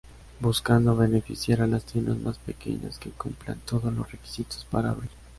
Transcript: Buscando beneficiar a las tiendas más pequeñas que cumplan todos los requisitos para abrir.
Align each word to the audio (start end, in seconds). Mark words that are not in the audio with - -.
Buscando 0.39 0.95
beneficiar 0.95 1.61
a 1.61 1.67
las 1.67 1.85
tiendas 1.85 2.17
más 2.17 2.39
pequeñas 2.39 2.97
que 2.97 3.11
cumplan 3.11 3.59
todos 3.65 3.93
los 3.93 4.11
requisitos 4.11 4.65
para 4.65 4.89
abrir. 4.89 5.11